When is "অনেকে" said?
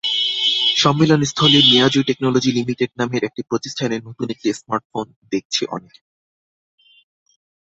5.67-6.01